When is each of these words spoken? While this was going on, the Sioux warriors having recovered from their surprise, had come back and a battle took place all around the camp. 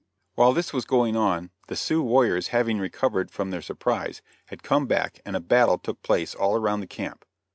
While 0.33 0.53
this 0.53 0.73
was 0.73 0.83
going 0.83 1.15
on, 1.15 1.51
the 1.67 1.75
Sioux 1.75 2.01
warriors 2.01 2.47
having 2.47 2.79
recovered 2.79 3.29
from 3.29 3.51
their 3.51 3.61
surprise, 3.61 4.23
had 4.47 4.63
come 4.63 4.87
back 4.87 5.21
and 5.27 5.35
a 5.35 5.39
battle 5.39 5.77
took 5.77 6.01
place 6.01 6.33
all 6.33 6.55
around 6.55 6.79
the 6.79 6.87
camp. 6.87 7.23